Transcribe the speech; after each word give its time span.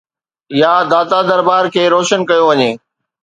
يا 0.59 0.73
داتا 0.91 1.19
درٻار 1.29 1.63
کي 1.73 1.81
روشن 1.93 2.19
ڪيو 2.29 2.43
وڃي؟ 2.49 2.71